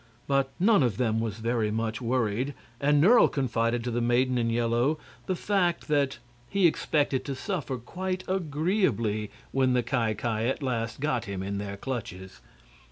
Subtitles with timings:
[0.25, 4.49] But none of them was very much worried, and Nerle confided to the maiden in
[4.49, 6.17] yellow the fact that
[6.49, 11.59] he expected to suffer quite agreeably when the Ki Ki at last got him in
[11.59, 12.41] their clutches.